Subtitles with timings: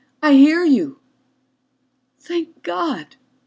[0.23, 0.97] I hear you!"
[2.19, 3.17] "Thank God!"